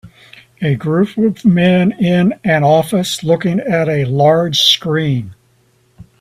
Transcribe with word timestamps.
A 0.63 0.73
group 0.73 1.15
of 1.17 1.45
men 1.45 1.91
in 2.03 2.33
an 2.43 2.63
office 2.63 3.23
looking 3.23 3.59
at 3.59 3.87
a 3.87 4.05
large 4.05 4.57
screen. 4.57 5.35